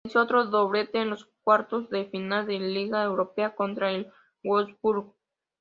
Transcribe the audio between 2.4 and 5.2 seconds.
de Liga Europa contra el Wolfsburg.